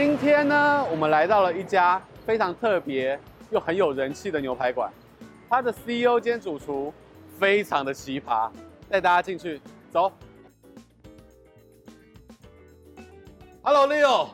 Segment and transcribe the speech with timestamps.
[0.00, 3.18] 今天呢，我们来到了一家非常特别
[3.50, 4.88] 又很有人气的牛排馆，
[5.50, 6.94] 它的 CEO 兼主厨
[7.36, 8.48] 非常的奇葩，
[8.88, 9.60] 带大家进去，
[9.90, 10.12] 走。
[13.60, 14.28] Hello Leo，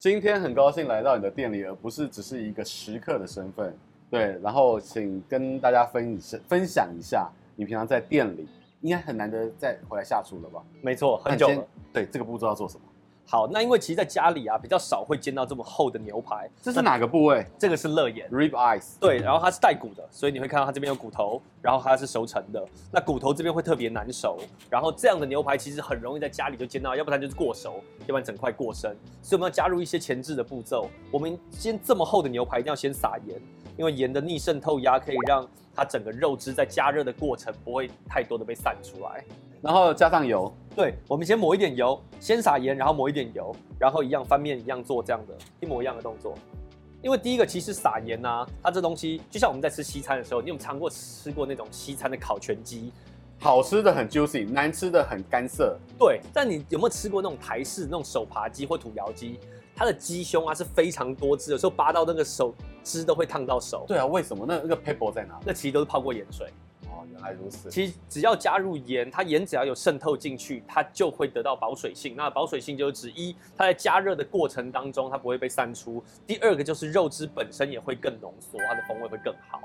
[0.00, 3.72] 今天很高兴来到你的店里，而不是只是一个食客的身份。
[4.10, 8.48] 对，然后请跟大家分一下分享一下，你平常在店里
[8.80, 10.60] 应该很难得再回来下厨了吧？
[10.82, 11.64] 没错，很久了。
[11.92, 12.82] 对，这个步骤要做什么？
[13.26, 16.50] 好，那因为其实在家里啊，比较少会煎到这么厚的牛排。
[16.60, 17.46] 这是哪个部位？
[17.56, 18.98] 这个是肋眼 （rib eyes）。
[18.98, 22.66] 对，然后它是带骨的，所以你会看到它这边有骨头，然后它是熟成的。
[22.90, 24.36] 那骨头这边会特别难熟，
[24.68, 28.92] 然后这样的牛排其实很容易在家里就煎到，要不然就是过熟，要不然整块过生。
[29.22, 30.90] 所以我们要加入一些前置的步骤。
[31.12, 33.40] 我们煎这么厚的牛排，一定要先撒盐，
[33.76, 39.24] 因为盐的逆渗透压可以让它整个肉汁在加热的过程不会太多的被散出来。
[39.62, 46.34] 然后加上油，对，我们先抹一点油，先撒盐，然后抹一点油，然后一样翻面一样做这样的一模一样的动作。
[47.02, 52.92] 因为第一个其实撒盐呐、啊，它这东西就像我们在吃西餐的时候，你有尝过吃过那种西餐的烤全鸡，
[53.38, 55.78] 好吃的很 juicy，难吃的很干涩。
[55.98, 59.38] 对，但你有没有吃过那种台式那种手扒鸡或土窑鸡？
[59.74, 63.86] 它的鸡胸啊是非常多汁的，有时候扒到那个手汁都会烫到手。
[63.88, 64.44] 对啊，为什么？
[64.46, 65.40] 那那个 pepper 在哪？
[65.44, 66.46] 那其实都是泡过盐水。
[67.12, 67.70] 原来如此。
[67.70, 72.14] 其实只要加入盐，它盐只要有渗透进去，它就会得到保水性。
[72.16, 79.60] 那保水性就是指一，它在加热的过程当中，它不会被散出；第二个就是肉汁本身也会更浓缩，它的风味会更好。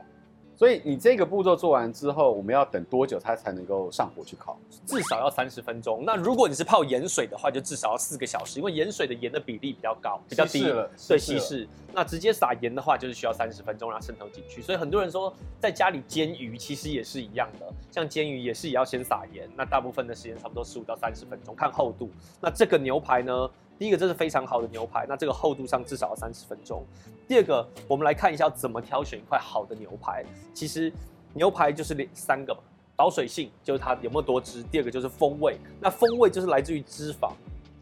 [0.57, 4.57] 所以你这个步骤做完之后，我们要等多久它才能够上火去烤？
[4.85, 6.03] 至少要三十分钟。
[6.05, 10.63] 那如果你是泡盐水的话，就至少要四个小时，因为盐水的盐的比例比较高，比较低，
[11.07, 11.67] 对，稀释。
[11.93, 14.61] 那直接撒盐的话，就是需要三十分钟让它渗透进去。
[14.61, 19.49] 所以很多人说在家里煎鱼其实也是一样的，像煎鱼也是也要先撒盐。
[19.55, 22.09] 那大部分的时间差不多十五到三十分钟，看厚度。
[22.41, 23.49] 那这个牛排呢？
[23.77, 26.85] 第一个，这是非常好的牛排，那这个厚度上至少要三十分钟。
[27.27, 30.23] 第二个，我们来看一下怎么挑选一块好的牛排。
[30.53, 30.91] 其实
[31.33, 32.59] 牛排就是三个嘛，
[32.95, 37.31] 保水性就是它有没有多汁，第二个就是风味，那风味就是来自于脂肪。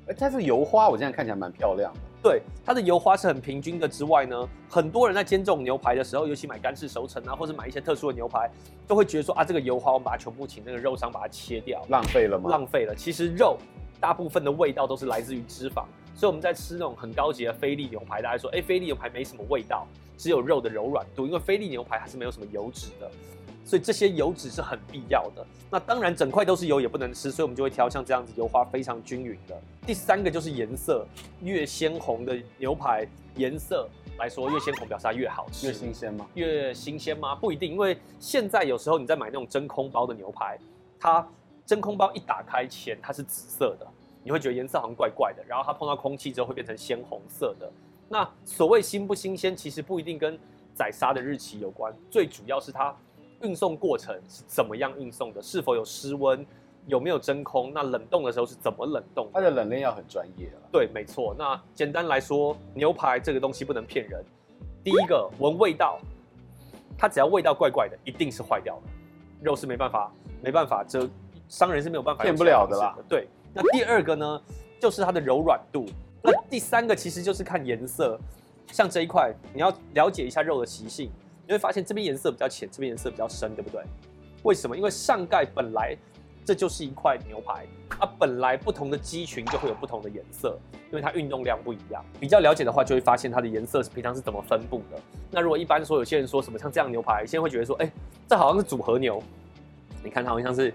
[0.07, 1.99] 哎，它这个油花我现在看起来蛮漂亮的。
[2.23, 8.49] 对，它的油花是很平均的之外呢，很多人在煎这种牛排的时候，尤其买干式熟成啊，或者买一些特殊的牛排，
[8.87, 12.49] 都会觉得说啊，这个油花我们把它全部请那个肉商把它切掉，浪费了吗？
[12.49, 12.95] 浪费了。
[12.95, 13.57] 其实肉。
[14.03, 19.87] 大部分的味道都是来自于脂肪，所以我们在吃那种很高级的菲力牛排，大家说，哎，菲力牛排没什么味道，
[20.17, 23.09] 只有肉的柔软度，因为菲力牛排它是没有什么油脂的，
[23.63, 25.45] 所以这些油脂是很必要的。
[25.71, 29.57] 那当然，整块都是油也不能吃，所以我们就会挑像这样子油花非常均匀的。
[29.87, 31.07] 第三个就是颜色，
[31.41, 33.87] 越鲜红的牛排颜色
[34.17, 36.27] 来说，越鲜红表示它越好吃， 越新鲜吗？
[36.33, 37.35] 越新鲜吗？
[37.35, 40.59] 不一定，因为现在有时候你在买那种真空包的牛排，
[40.99, 41.25] 它。
[41.65, 43.87] 真空包一打开前，它是紫色的，
[44.23, 45.43] 你会觉得颜色好像怪怪的。
[45.47, 47.71] 然后它碰到空气之后会变成鲜红色的。
[48.09, 50.37] 那所谓新不新鲜，其实不一定跟
[50.75, 52.95] 宰杀的日期有关，最主要是它
[53.41, 56.45] 运送过程是怎么样运送的，是否有失温，
[56.85, 59.29] 有没有真空，那冷冻的时候是怎么冷冻？
[59.33, 60.61] 它的冷链要很专业了。
[60.71, 61.33] 对，没错。
[61.37, 64.23] 那简单来说，牛排这个东西不能骗人。
[64.83, 65.97] 第一个闻味道，
[66.97, 68.81] 它只要味道怪怪的，一定是坏掉的，
[69.41, 71.09] 肉是没办法没办法遮。
[71.53, 72.97] 商人是没有办法骗不了的啦。
[73.07, 74.41] 对，那第二个呢，
[74.79, 75.85] 就是它的柔软度。
[76.23, 78.19] 那第三个其实就是看颜色。
[78.71, 81.11] 像这一块，你要了解一下肉的习性，
[81.45, 83.83] 你会发现这边颜色比较浅，这边颜色比较深，对不对？
[84.41, 84.75] 为什么？
[84.75, 85.95] 因为上盖本来
[86.43, 90.57] 这就是一块牛排，它本来不同的肌群就会有不同的颜色，
[90.89, 92.03] 因为它运动量不一样。
[92.19, 94.99] 比较了解的话，就会发现它的颜色是平常是怎么分布的。
[95.29, 97.91] 那如果一般说，有些人说什么像这样牛排，现在会觉得说，哎，
[98.27, 99.21] 这好像是组合牛。
[100.03, 100.73] 你看它好像是。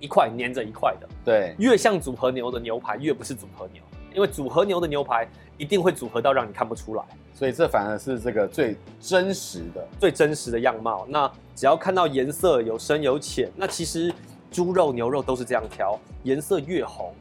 [0.00, 3.82] 一块粘着一块的，对，越像组合牛的牛排，越不是组合牛，
[4.14, 7.04] 因为组合牛的牛排一定会组合到让你看不出来，
[7.34, 11.06] 所以这反而是这个最真实的、最真实的样貌。
[11.08, 14.12] 那只要看到颜色有深有浅，那其实
[14.50, 17.12] 猪肉、牛肉都是这样挑，颜色越红，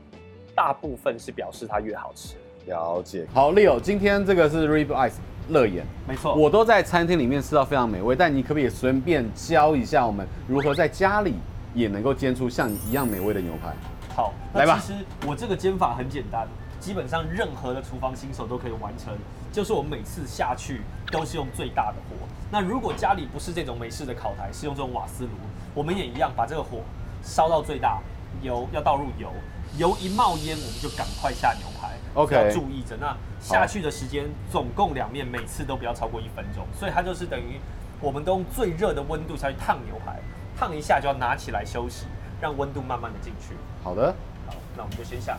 [0.55, 2.35] 大部分是表示它越好吃。
[2.65, 3.27] 了解。
[3.33, 5.13] 好，Leo，今天这个是 Rib Eyes
[5.49, 11.33] 肋眼，没错，我都在餐厅里面吃到非常美味，但你可不可以顺便教一下我们如何在家里？
[11.74, 13.74] 也能够煎出像一样美味的牛排。
[14.16, 14.80] 好，来吧。
[14.81, 16.48] 其实我这个煎法很简单，
[16.80, 19.13] 基本上任何的厨房新手都可以完成。
[19.51, 20.81] 就是我每次下去
[21.12, 22.27] 都是用最大的火。
[22.51, 25.31] 那如果家里不是这种美式的烤台，是用这种瓦斯炉，
[25.74, 26.81] 我们也一样把这个火
[27.24, 28.00] 烧到最大，
[28.44, 29.31] 油要倒入油，
[29.75, 31.89] 油一冒烟我们就赶快下牛排。
[32.13, 32.95] OK，要注意着。
[33.00, 36.63] 那下去的时间总共两面，每次都不要超过一分钟。
[36.77, 37.60] 所以它就是等于
[38.00, 40.19] 我们都用最热的温度下去烫牛排。
[40.59, 42.06] 烫一下就要拿起来休息，
[42.41, 43.56] 让温度慢慢的进去。
[43.81, 44.13] 好的，
[44.45, 45.38] 好，那我们就先下。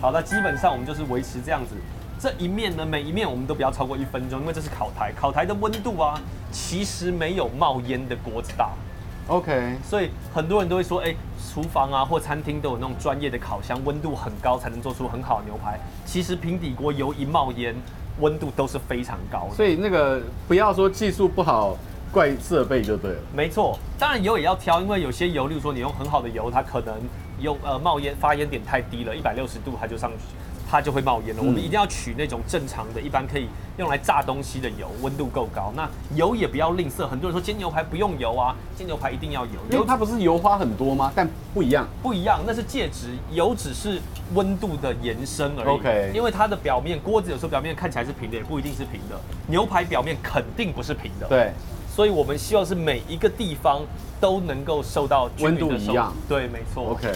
[0.00, 1.74] 好，那基本上我们就是维持这样子。
[2.20, 6.20] 这一面呢，每一面我们都不要超过一分钟，因为这是烤台，烤台的温度啊，
[6.52, 8.70] 其实没有冒烟的锅子大。
[9.26, 11.12] OK，所以很多人都会说，哎，
[11.52, 15.76] 厨房啊或餐厅都有那种专业的烤箱，温度很高才能做出很好的牛排。
[16.04, 17.74] 其实平底锅油一冒烟，
[18.20, 19.56] 温度都是非常高的。
[19.56, 21.76] 所以那个不要说技术不好，
[22.12, 23.18] 怪设备就对了。
[23.34, 26.94] 没错，当然油也要挑，因为有些油，例如说你用很好的油，它可能
[27.40, 30.18] 用呃冒烟发烟点太低了，一百六十度它就上去。
[30.70, 31.42] 它就会冒烟了。
[31.42, 35.70] 我们一定要取那种正常的，一般可以用来炸东西的油，温度够高。
[35.76, 37.06] 那油也不要吝啬。
[37.06, 39.52] 很多人说煎牛排不用油啊，煎牛排一定要油。
[39.70, 41.12] 因为它不是油花很多吗？
[41.14, 44.00] 但不一样，不一样，那是介质，油只是
[44.32, 45.68] 温度的延伸而已。
[45.68, 49.20] OK，因为它的表面，锅子有时候表面看起来是平的，也不一定是平的。
[49.46, 51.28] 牛排表面肯定不是平的。
[51.28, 51.52] 对，
[51.94, 53.82] 所以我们希望是每一个地方
[54.18, 56.10] 都能够受到温度一样。
[56.26, 56.84] 对，没错。
[56.92, 57.06] OK，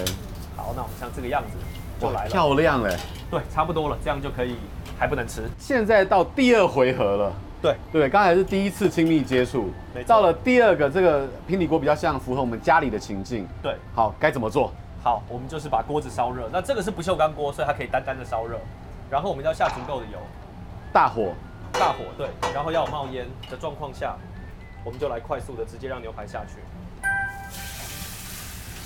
[0.54, 1.56] 好，那我们像这个样子
[1.98, 2.94] 就来了，漂亮嘞。
[3.30, 4.54] 对，差不多了，这样就可以，
[4.98, 5.48] 还不能吃。
[5.58, 7.32] 现在到第二回合了。
[7.62, 9.70] 对对，刚才是第一次亲密接触。
[10.06, 13.48] 到了第二个，这个平底锅比较像符合我们家里的情境。
[13.62, 14.70] 对，好，该怎么做？
[15.02, 16.50] 好，我们就是把锅子烧热。
[16.52, 18.60] 那这个是不锈钢锅，所以它可以单单的烧热。
[19.08, 20.18] 然后我们要下足够的油，
[20.92, 21.32] 大火，
[21.72, 22.28] 大火，对。
[22.52, 24.14] 然后要有冒烟的状况下，
[24.86, 26.62] 我们就来快速的直接让牛排下去。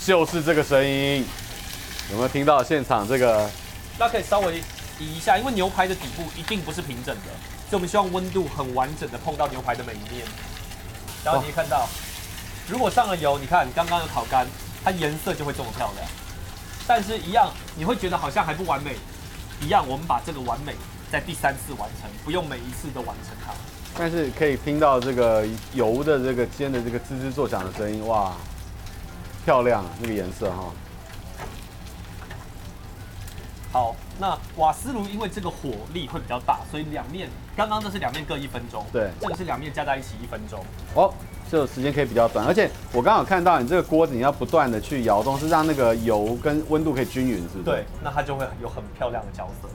[0.02, 1.26] 就是这个声音，
[2.10, 3.46] 有没有听到现场这个？
[3.98, 4.60] 大家可以稍微
[4.98, 7.30] 移一下，因为牛排的底部一定不是平整的，
[7.68, 10.26] 所以我们希望温度很完整的碰到牛排的每一面。
[11.22, 11.86] 然后你可以看到，
[12.66, 14.46] 如果上了油，你看刚刚有烤干，
[14.82, 16.08] 它颜色就会这么漂亮。
[16.86, 18.96] 但是，一样你会觉得好像还不完美。
[19.60, 20.74] 一样，我们把这个完美
[21.12, 23.52] 在第三次完成，不用每一次都完成它。
[24.00, 25.44] 但是可以听到这个
[25.74, 28.32] 油的这个煎的这个滋滋作响的声音，哇，
[29.44, 30.72] 漂亮，那个颜色哈。
[33.70, 40.64] 好，那瓦斯炉因为这个火力会比较大，所以两面刚刚这是两面各一分钟，对，这个是两面加在一起一分钟。
[40.94, 41.12] 哦，
[41.50, 47.64] 这个时间可以比较短，而且我刚好看到你这个锅子，你要不断的去摇动，是让那个油跟温度可以均匀，是不是？
[47.64, 49.68] 对，那它就会有很漂亮的角色，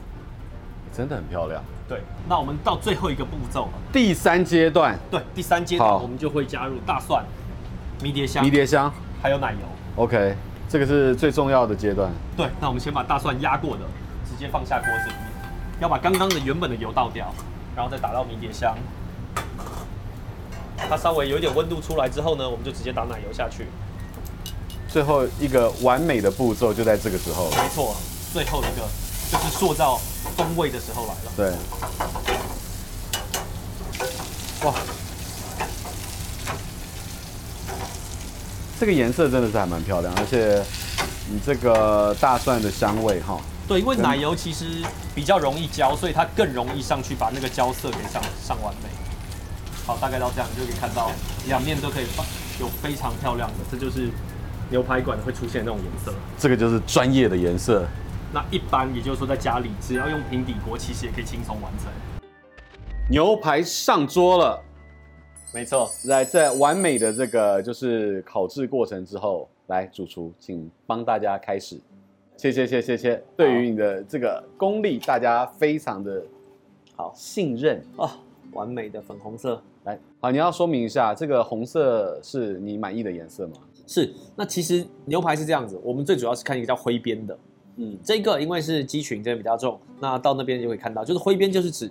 [0.96, 1.62] 真的很漂亮。
[1.88, 4.98] 对，那我们到最后一个步骤了，第三阶段。
[5.10, 7.24] 对，第三阶段我们就会加入大蒜、
[8.02, 9.58] 迷迭香、迷迭香，还有奶油。
[10.02, 10.34] OK。
[10.68, 12.10] 这个是最重要的阶段。
[12.36, 13.84] 对，那我们先把大蒜压过的
[14.28, 15.22] 直接放下锅子里面，
[15.78, 17.32] 要把刚刚的原本的油倒掉，
[17.76, 18.76] 然后再打到迷迭香。
[20.76, 23.68] 它稍微有一点温度出来之后呢，我们就直接打奶油下去。
[24.88, 27.48] 最后一个完美的步骤就在这个时候。
[27.50, 27.94] 没错，
[28.32, 28.82] 最后一个
[29.30, 30.00] 就是塑造
[30.36, 31.32] 风味的时候来了。
[31.36, 31.52] 对。
[34.66, 34.74] 哇。
[38.78, 40.62] 这个颜色真的是还蛮漂亮，而且
[41.30, 44.66] 你这个大蒜的香味哈，对，因为奶油其实
[45.14, 48.90] 比较容易焦，所以它更容易上去把那个焦色给上上完美。
[49.86, 51.10] 好，大概到这样你就可以看到
[51.46, 52.26] 两面都可以放
[52.60, 54.10] 有非常漂亮的，这就是
[54.68, 56.12] 牛排馆会出现的那种颜色。
[56.38, 57.86] 这个就是专业的颜色。
[58.32, 61.90] 那一般也就是说在家里只要用平底锅，其实也可以轻松完成。
[63.08, 64.62] 牛排上桌了。
[65.54, 71.80] 没错，来在完美的这个就是烤制过程之后，来主厨，请帮大家开始。
[72.36, 76.22] 谢谢谢谢谢谢，对于你的这个功力，大家非常的
[76.94, 78.10] 好信任哦。
[78.52, 83.54] 完美的粉红色，来，好，你要说明一下，这个红色是你满意的颜色吗？
[83.86, 84.12] 是。
[84.34, 87.38] 那其实牛排是这样子，我们最主要是看一个叫灰边的，
[87.76, 91.90] 嗯，这个因为是肌群这边比较重，那到那边就会看到，就是灰边就是指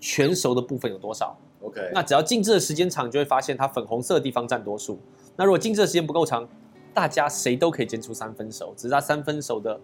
[0.00, 1.36] 全熟的部分有多少。
[1.62, 4.98] OK，那只要静置的时间长，你就会发现它粉红色的地方占多数。
[5.36, 6.48] 那如果静置的时间不够长，
[6.94, 9.78] 大家谁都可以煎出三分熟，只是它三分熟的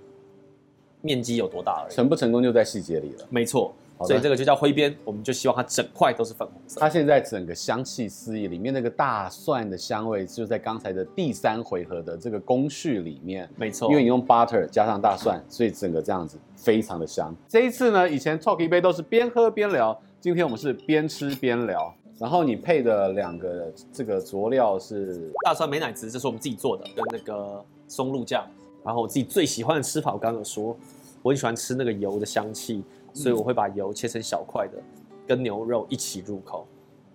[1.00, 1.94] 面积有多大而已。
[1.94, 3.26] 成不成功就在细节里了。
[3.28, 3.74] 没错，
[4.06, 6.80] 所以这个就叫灰边，我们就希望它整块都是粉红色。
[6.80, 13.48] 它现在整个香气四溢，里面那个大蒜的香味就在刚才的第三回合的这个工序里面。
[13.56, 17.34] 没错，因为你用 butter 加上大蒜，所以整个这样子非常的香。
[17.48, 19.98] 这一次呢，以前 talk 一杯都是边喝边聊。
[20.20, 28.46] 今天我们是边吃边聊，然后你配的两个这个佐料是大蒜美乃滋，这是我们自己做的，跟那个松露酱。
[28.84, 30.76] 然后我自己最喜欢的吃法，我刚刚有说
[31.22, 34.82] 我很喜欢吃那个油的香气，所以我会把油切成小块的，
[35.26, 36.66] 跟牛肉一起入口。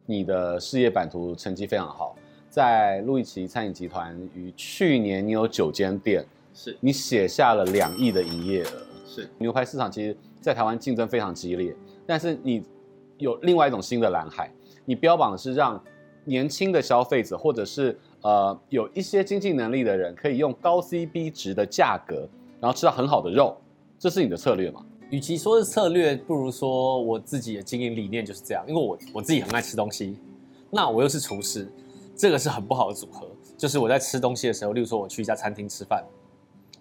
[0.05, 2.15] 你的事业版图成绩非常好，
[2.49, 8.69] 在路易奇餐饮集团于去年你有九间店，是你写下了两亿的营业额。
[9.05, 11.75] 是牛排市场其实，在台湾竞争非常激烈，
[12.05, 12.63] 但是你。
[13.19, 14.47] 有另外一种新的蓝海，
[14.85, 15.83] 你标榜的是让
[16.25, 22.29] 年轻的消费者，或者是呃有一些经济能力的人，可以用高 C B 值的价格，
[22.61, 23.57] 然后吃到很好的肉，
[23.97, 24.85] 这是你的策略吗？
[25.09, 28.65] 与其说是策略，不如说我自己的经营理念就是这样。
[28.67, 30.17] 因为我我自己很爱吃东西，
[30.69, 31.71] 那我又是厨师，
[32.13, 33.25] 这个是很不好的组合。
[33.57, 36.03] 就是我在吃东西的时候，例如说我去一家餐厅吃饭，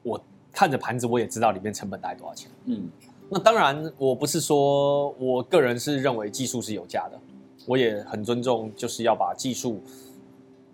[0.02, 2.50] 我看着盘子，我也知道里面成本大概多少钱。
[2.64, 2.90] 嗯，
[3.28, 7.16] 那当然，我不是说我个人是认为技术是有价的，
[7.64, 9.80] 我也很尊重，就是要把技术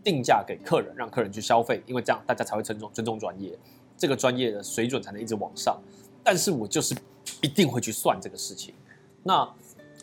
[0.03, 3.57] 定价给客人，让客人去消费，因为这样大家才会尊重尊重专业，
[3.99, 5.79] 这个专业的水准才能一直往上。
[6.25, 6.97] 但是我就是。
[7.41, 8.75] 一定会去算这个事情。
[9.23, 9.49] 那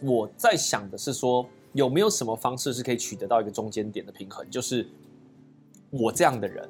[0.02, 4.50] 我在想的是说，有没有什么方式是可以取得到一个中间点的平衡？
[4.50, 4.90] 就是
[5.90, 6.68] 我这样的人，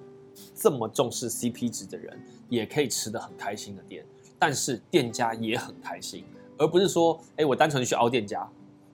[0.55, 4.03] 这么重视 CP 值的人，也可以吃得很开心的店，
[4.37, 6.25] 但是店家也很开心，
[6.57, 8.49] 而不是说，哎，我单纯去凹店家，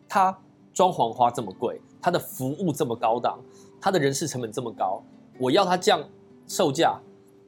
[0.07, 0.37] 他
[0.73, 3.39] 装潢花这么贵，他的服务这么高档，
[3.79, 5.01] 他的人事成本这么高，
[5.39, 6.05] 我要他降
[6.47, 6.99] 售价，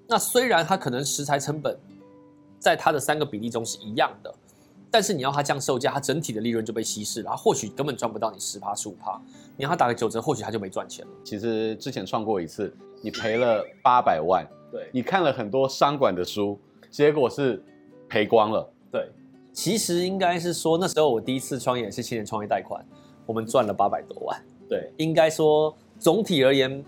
[0.07, 1.77] 那虽然他可能食材成本。
[2.59, 4.33] 在它的三个比例中是一样的，
[4.89, 9.19] 但是你要它降售价，它整体的利润就被稀释了，它或许根本赚不到你十趴十五趴。
[9.55, 11.11] 你让它打个九折，或许它就没赚钱了。
[11.23, 16.59] 其实之前创过一次，你赔了八百万，对，你看了很多商管的书，
[16.89, 17.63] 结果是
[18.07, 18.69] 赔光了。
[18.91, 19.09] 对，
[19.53, 22.85] 其实应该是说那时候我第一次创业是青年创业贷款，
[23.25, 24.39] 我们赚了八百多万。
[24.69, 26.83] 对，应该说总体而言。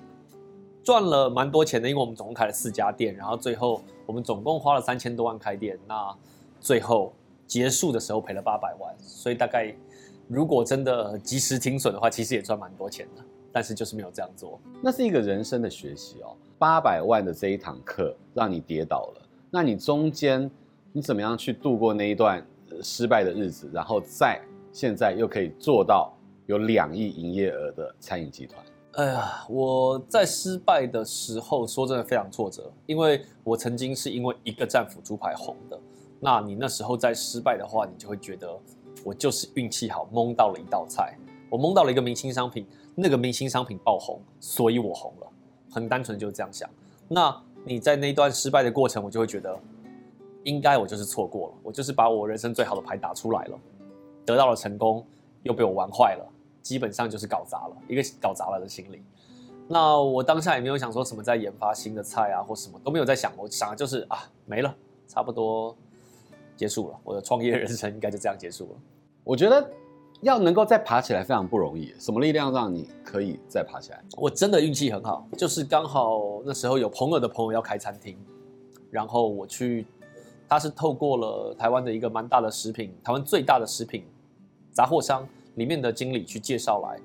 [0.89, 6.11] 赚了蛮多钱的，因为我们总共开了四家店，然后最后我们总共花了三千多万开店，那
[6.59, 7.13] 最后
[7.45, 9.71] 结束的时候赔了八百万，所以大概
[10.27, 14.59] 如果真的及时停损的话，其实也赚蛮多钱的，但是就是没有这样做。
[14.81, 20.49] 那是一个人生的学习哦，八百万的这一堂课让你跌倒了，那你中间
[20.91, 22.43] 你怎么样去度过那一段
[22.81, 24.41] 失败的日子，然后再
[24.73, 26.11] 现在又可以做到
[26.47, 28.59] 有两亿营业额的餐饮集团？
[28.93, 35.79] 哎呀，我在失败的时候，说真的非常挫折，因为我曾经是因为一个战斧猪排红的。
[36.19, 38.49] 那你那时候在失败的话，你就会觉得
[39.03, 41.15] 我就是运气好，蒙到了一道菜，
[41.49, 42.65] 我蒙到了一个明星商品，
[42.95, 45.27] 那个明星商品爆红，所以我红了。
[45.71, 46.67] 很单纯就是这样想。
[47.07, 49.57] 那你在那段失败的过程，我就会觉得，
[50.43, 53.59] 应该我就是错过了，我就是把我人生最好的牌打出来了，
[54.25, 55.05] 得到了成功，
[55.43, 56.25] 又被我玩坏了。
[56.61, 59.01] 基本上就是搞砸了，一个搞砸了的心理。
[59.71, 63.31] 那我当下也没有想说什么在研发新的菜啊，或什么都没有在想。
[63.37, 64.75] 我想的就是啊，没了，
[65.07, 65.75] 差不多
[66.57, 68.79] 结束了，我的创业人生应该就这样结束了。
[69.23, 69.69] 我觉得
[70.21, 71.93] 要能够再爬起来非常不容易。
[71.99, 74.03] 什么力量让你可以再爬起来？
[74.17, 78.17] 我真的运气很好，就是刚好那时候有朋友的朋友要开餐厅，
[78.89, 79.85] 然后我去，
[80.47, 84.03] 他是透过了台湾的一个蛮大的食品，台湾最大的食品
[84.73, 85.27] 杂货商。
[85.59, 86.97] 里面的经理去介绍来，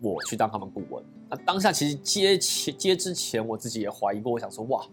[0.00, 1.02] 我去当他们顾问。
[1.30, 4.30] 那当下其实接前接之前，我自己也怀疑过。
[4.30, 4.84] 我想说，哇，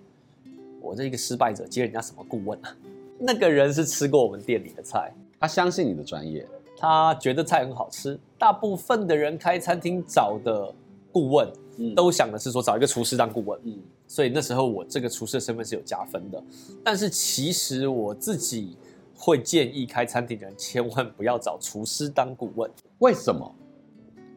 [0.79, 2.73] 我这一个失败者接人家什么顾问啊？
[3.19, 8.17] 那个人是吃过我们店里的菜，他相信你的专业，他觉得菜很好吃。
[8.37, 10.73] 大部分的人开餐厅找的
[11.11, 13.59] 顾问，嗯，都想的是说找一个厨师当顾问。
[13.65, 13.77] 嗯，
[14.07, 16.41] 所以那时候我这个厨师的身份是有加分的。
[16.81, 18.77] 但是其实我自己。
[19.17, 22.69] 会建议开餐厅的人千万不要找厨师当顾问。
[22.99, 23.53] 为什么？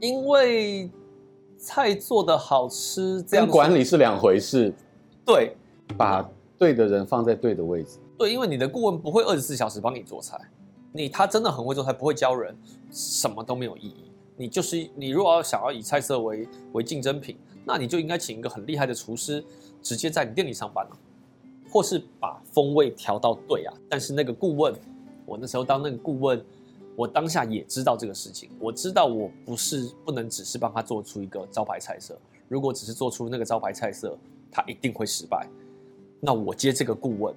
[0.00, 0.90] 因为
[1.58, 4.72] 菜做的好吃，这样跟管理是两回事。
[5.26, 5.54] 对，
[5.96, 7.99] 把对的人放在对的位置。
[8.18, 10.38] 对，因为你的顾问不会二十四小时帮你做菜，
[10.92, 12.56] 你他真的很会做菜，不会教人，
[12.90, 14.10] 什么都没有意义。
[14.37, 19.44] 你就是你，如果要想要以菜色为为竞争品，那你就应该请一个很厉害的厨师，
[19.82, 20.96] 直接在你店里上班了。
[21.70, 24.74] 或是把风味调到对啊，但是那个顾问，
[25.24, 26.44] 我那时候当那个顾问，
[26.96, 34.18] 我当下也知道这个事情，我知道我不是不能只是帮他做出一个招牌菜色，如果只是做出那个招牌菜色，
[34.50, 35.48] 他一定会失败。
[36.20, 37.34] 那我接这个顾问，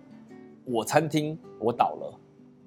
[0.65, 2.19] 我餐厅我倒了，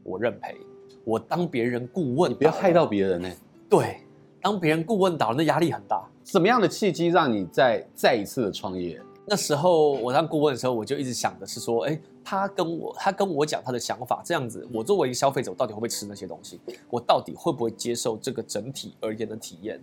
[0.05, 0.57] 我认赔。
[1.05, 3.37] 我当别人顾问，你不要害到别人呢、欸。
[3.69, 3.99] 对，
[4.41, 6.05] 当别人顾问倒了，那压力很大。
[6.25, 9.01] 什么样的契机让你再再一次的创业？
[9.29, 16.61] 那时候我当顾问的时候，我就一直想的是说，哎，他跟我他跟我讲他的想法，这样子，我作为一个消费者，我到底会不会吃那些东西？
[16.89, 19.83] 我到底会不会接受这个整体而言的体验？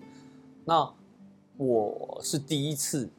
[0.64, 0.90] 那
[1.58, 3.10] 我是第一次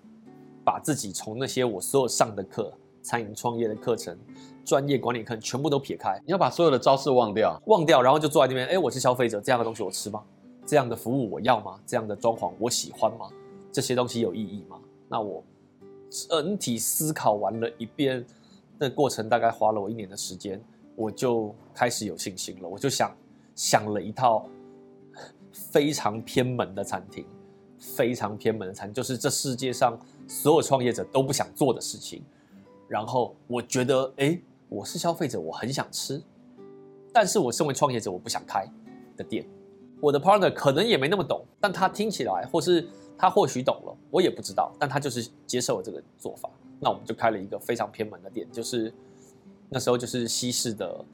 [0.65, 4.19] 把自己从那些我所有上的课、餐饮创业的课程、
[4.65, 10.23] 专业管理课全部都撇开，你要把所有的招式忘掉，忘掉，然后就坐在那边，哎，我是消费者，这样的东西我吃吗？
[10.65, 11.79] 这样的服务我要吗？
[11.87, 13.29] 这样的装潢我喜欢吗？
[13.71, 14.79] 这些东西有意义吗？
[15.11, 15.45] 那我。
[16.29, 18.25] 整体思考完了一遍，
[18.79, 20.63] 那过程大概花了我一年的时间，
[20.95, 22.69] 我就开始有信心了。
[22.69, 23.13] 我就想
[23.57, 24.49] 想了一套
[25.53, 27.27] 非常偏门的餐厅，
[27.79, 32.23] 非常偏门的餐厅，就是这世界上所有创业者都不想做的事情。
[32.87, 36.23] 然后我觉得，哎，我是消费者，我很想吃，
[37.13, 38.71] 但是我身为创业者，我不想开
[39.17, 39.45] 的店。
[40.01, 46.49] 我的 partner 可能也没那么懂，但他听起来，或是他或许懂了，我也不知道，但他就是接受了这个做法。
[46.81, 48.93] 那我们就开了一个非常偏门的店，就是
[49.71, 51.05] 那时候就是西式的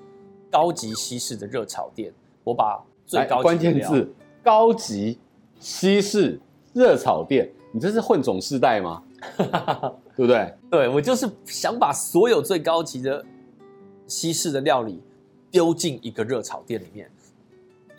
[0.50, 2.12] 高级西式的热炒店。
[2.42, 5.18] 我把最高关键字高级
[5.58, 6.40] 西式
[6.72, 9.02] 热炒店，你这是混种世代吗？
[10.16, 10.54] 对不对？
[10.70, 13.24] 对，我就是想把所有最高级的
[14.06, 15.00] 西式的料理
[15.50, 17.10] 丢进一个热炒店里面。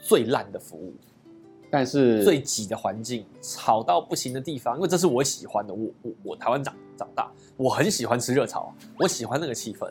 [0.03, 0.96] 最烂的服务，
[1.72, 5.74] 但是最挤的环境，吵到不行的地方，因为这是我喜欢的。
[5.74, 9.90] 我我我台湾长长大，我很喜欢吃热炒，我喜欢那个气氛，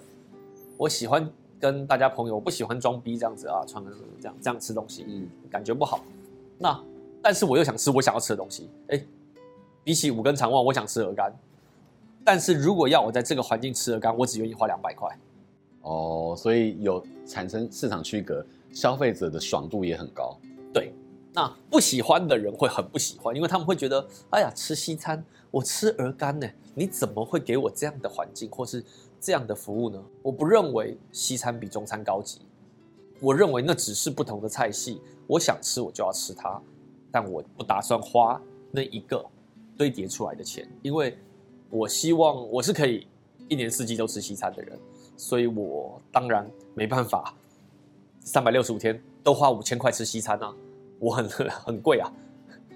[0.76, 1.26] 我喜欢
[1.58, 6.04] 跟大家朋友，我不喜欢装逼这样子啊，穿个这样这样吃东西，嗯，感觉不好。
[6.58, 6.78] 那
[7.22, 9.02] 但是我又想吃我想要吃的东西，哎，
[9.82, 11.32] 比起五根肠旺，我想吃鹅肝。
[12.22, 15.08] 但是如果要我在这个环境吃鹅肝，我只愿意花两百块。
[15.80, 18.44] 哦，所以有产生市场区隔。
[18.72, 20.49] 消费者的爽度也很高，对。
[21.32, 28.84] 那不喜欢的人会很不喜欢，因为他们会觉得，哎呀，吃西餐，我吃鹅肝呢，你怎么会给我这样的环境或是
[29.20, 30.02] 这样的服务呢？
[30.22, 32.40] 我不认为西餐比中餐高级，
[33.20, 36.60] 我认为那只是不同的菜系，我想吃我就要吃它，
[37.12, 38.40] 但我不打算花
[38.72, 39.24] 那一个
[39.76, 41.16] 堆叠出来的钱，因为
[41.70, 43.06] 我希望我是可以
[43.48, 44.76] 一年四季都吃西餐的人，
[45.16, 47.34] 所以我当然没办法。
[48.22, 50.54] 三百六十五天都花五千块吃西餐啊，
[51.00, 52.12] 我很 很贵啊，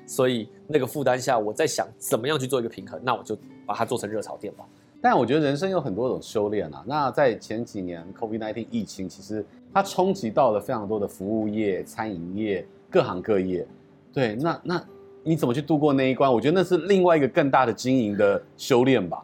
[0.06, 4.64] 所以那个负担下，我在想怎么样去做一个平衡，那我就把它做成热炒店吧。
[5.00, 6.82] 但我觉得人生有很多种修炼啊。
[6.86, 13.66] 那在前几年 COVID-19 疫情，其实它冲击到了非常多的服务业、餐饮业、各行各业。
[14.12, 14.84] 对，那那
[15.22, 16.32] 你怎么去度过那一关？
[16.32, 19.22] 我觉得那是另外一个更大的经营的修炼吧。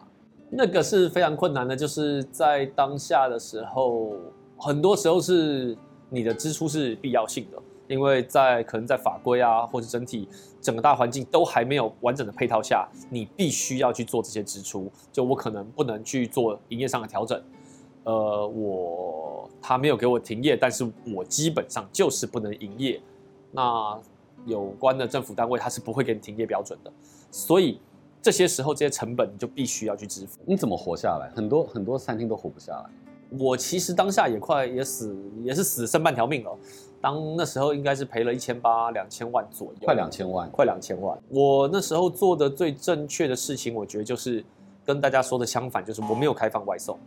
[0.49, 4.13] 那个是非常困难的，就是在当下的时候，
[4.57, 5.75] 很多时候是。
[6.13, 7.57] 你的支出是必要性的，
[7.91, 10.27] 因为在可能在法规啊，或者整体
[10.61, 14.89] 整个大环境都还没有完整的配套下，你必须要去做这些支出。
[15.11, 17.43] 就我可能不能去做营业上的调整，
[18.05, 23.01] 呃，我他没有给我停业，但是我基本上就是不能营业。
[23.51, 23.99] 那
[24.45, 26.91] 有关的政府单位他是不会给你停业标准的，
[27.29, 27.79] 所以
[28.21, 30.39] 这些时候这些成本你就必须要去支付。
[30.45, 31.29] 你怎么活下来？
[31.35, 32.89] 很多很多餐厅都活不下来。
[33.39, 36.57] 我其实当下也快也死也是死剩半条命了，
[37.01, 41.17] 当那时候应该是赔了一千八两千万左右，快两千万，快两千万。
[41.29, 44.43] 我那时候做的最正确的事情，我觉得就是
[44.85, 46.97] 跟大家说的相反，就是我没有开放外送。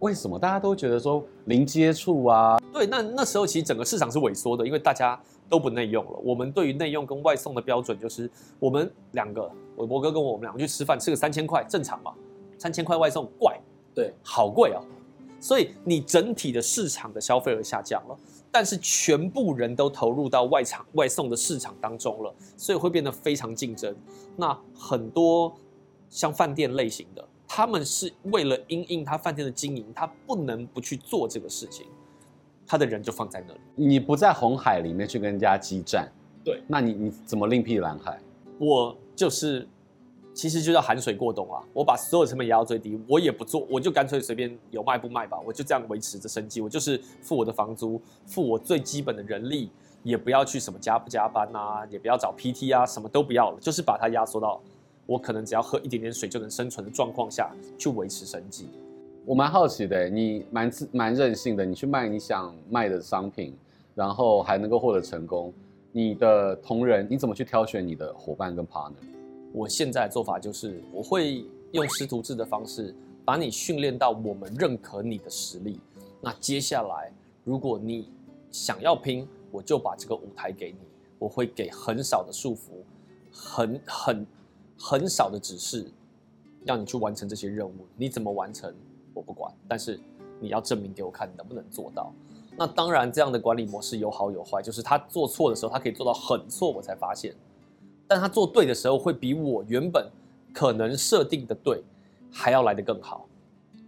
[0.00, 2.60] 为什么大家都觉得说零接触啊？
[2.70, 6.18] 对，那那时候其实整个市场是萎缩的，因为大家都不内用了。
[6.22, 12.12] 我们对于内用跟外送的标准就是，我们两个，我博哥跟我，我们两个去吃饭，吃个三千块正常嘛？
[12.58, 13.58] 三千块外送怪，
[13.94, 14.82] 对，好贵啊。
[15.40, 18.16] 所以你整体的市场的消费额下降了，
[18.56, 23.92] 但是全部人都投入到外场外送的市场当中了，所以会变得非常竞争。
[24.36, 25.52] 那很多
[26.08, 31.84] 像饭店类型的，他们是为了因应他饭店的经营，他不能不去做这个事情，
[32.64, 33.60] 他的人就放在那里。
[33.74, 36.08] 你不在红海里面去跟人家激战，
[36.44, 38.20] 对，那你你怎么另辟蓝海？
[38.60, 39.66] 我就是。
[40.34, 41.62] 其实就叫含水过冬啊！
[41.72, 46.60] 我把所有成本压到最低，我也不做，我就干脆随便有卖不卖吧，我就这样维持着生计。
[46.60, 49.70] 我就是付我的房租，付我最基本的人力，
[50.02, 54.60] 也不要去什么加不加班啊，也不要找 PT 啊，什么都不要了，就是把它压缩到
[55.06, 58.68] 我可能只要喝一点点水就能生存的状况下去维持生计。
[59.24, 63.56] 我蛮好奇的，你蛮自蛮任性的，你去卖你想卖的商品，
[63.94, 65.52] 然后还能够获得成功。
[65.92, 69.13] 你的同仁，你怎么去挑选你的伙伴跟 partner？
[69.54, 72.92] 我现在的做法就是，我会用师徒制的方式，
[73.24, 75.78] 把你训练到我们认可你的实力。
[76.20, 77.12] 那接下来，
[77.44, 78.10] 如果你
[78.50, 80.78] 想要拼，我就把这个舞台给你。
[81.20, 82.82] 我会给很少的束缚，
[83.32, 84.26] 很很
[84.76, 85.86] 很少的指示，
[86.64, 87.86] 让你去完成这些任务。
[87.96, 88.74] 你怎么完成，
[89.14, 89.54] 我不管。
[89.68, 90.00] 但是
[90.40, 92.12] 你要证明给我看，你能不能做到。
[92.58, 97.32] 那当然，这样的管理模式有好有坏，就是他做错的时候，他可以做到很错，我才发现。
[98.06, 100.08] 但他做对的时候，会比我原本
[100.52, 101.82] 可能设定的对
[102.30, 103.26] 还要来得更好，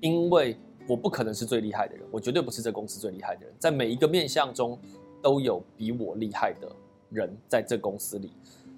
[0.00, 0.56] 因为
[0.88, 4.78] 我不可能是最厉害的人，我绝对不是这公司最厉害的人，在每一个面向中
[5.22, 6.68] 都有比我厉害的
[7.10, 8.32] 人在这公司里。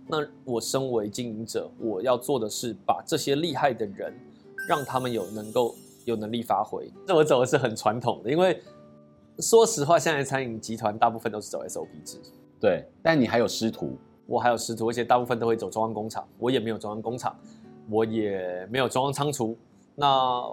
[0.07, 4.12] 那我身为经营者，我要做的是把这些厉害的人，
[4.66, 5.74] 让他们有能够
[6.05, 6.90] 有能力发挥。
[7.07, 8.61] 那我走的是很传统的，因为
[9.38, 12.18] 说实话，现在餐饮集团大部分都是走 SOP 制。
[12.59, 13.96] 对，但你还有师徒。
[14.29, 16.29] 我还有师徒，而且大部分都会走中央工厂。
[16.38, 17.35] 我也没有中央工厂，
[17.88, 19.57] 我也没有中央仓储，
[19.95, 20.45] 那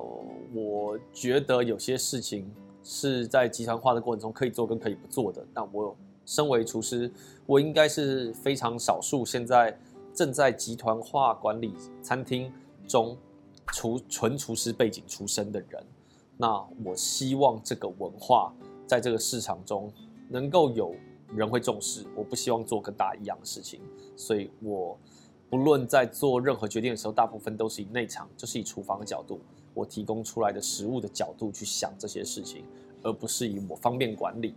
[0.53, 2.49] 我觉得有些事情
[2.81, 5.45] 是在集团化的过程中可以做跟可以不做的。
[5.53, 5.93] 那我
[6.25, 7.11] 身为厨师，
[7.45, 9.77] 我应该是非常少数现在
[10.13, 12.49] 正在集团化管理餐厅
[12.88, 13.17] 中
[13.73, 15.83] 厨纯厨师背景出身的人。
[16.38, 18.53] 那我希望这个文化
[18.88, 19.91] 在这个市场中
[20.29, 20.95] 能够有
[21.33, 22.05] 人会重视。
[22.15, 23.79] 我不希望做跟大家一样的事情，
[24.15, 24.97] 所以我。
[25.47, 29.39] 不论在做任何决定的时候，大部分都是以内场，就是以厨房的角度，
[29.75, 32.65] 我提供出来的食物的角度去想这些事情，
[33.03, 34.55] 而不是以我方便管理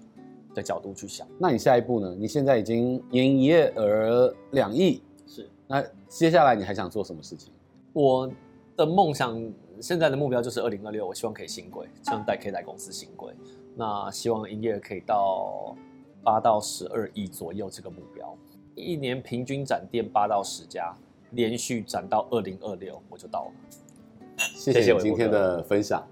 [0.55, 1.29] 的角度去想。
[1.39, 2.17] 那你下一步呢？
[2.19, 5.49] 你现在已经年营业额两亿，是。
[5.69, 7.53] 那接下来你还想做什么事情？
[7.93, 8.29] 我
[8.75, 9.39] 的梦想，
[9.81, 13.33] 现在的目标就是二零二六，我希望可以新规，希望带可以带公司新规。
[13.77, 15.77] 那希望营业额可以到
[16.23, 18.37] 八到十二亿左右这个目标。
[18.75, 20.97] 一年平均展店八到十家，
[21.33, 23.51] 连续展到二零二六，我就到了。
[24.37, 26.07] 谢谢你今天的分享。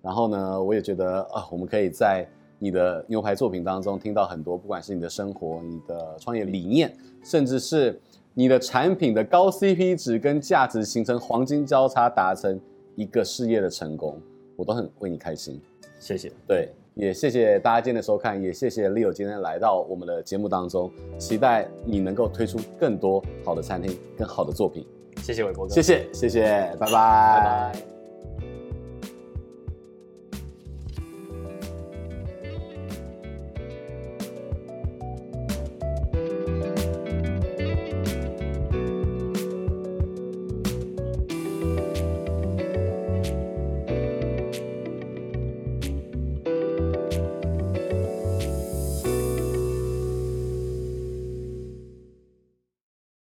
[0.00, 2.26] 然后呢，我也觉得啊，我们可以在
[2.58, 8.00] 你的牛排作品当中听到很多，不管是你的生活、你的创业理念，甚至是
[8.32, 12.58] 你的产品的高 CP 值跟价值形成黄金交叉，达成
[12.94, 14.18] 一个事业的成功，
[14.56, 15.60] 我都很为你开心。
[15.98, 16.32] 谢谢。
[16.46, 16.72] 对。
[16.96, 24.86] 也谢谢大家今天的收看，也谢谢 Leo 今天来到我们的节目当中，期待你能够推出更多好的餐厅更好的作品。
[25.22, 26.42] 谢谢伟博哥，谢谢谢谢，
[26.80, 26.90] 拜拜。
[26.90, 27.95] 拜拜。